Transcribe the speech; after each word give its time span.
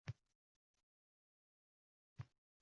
Azizlar! 2.19 2.25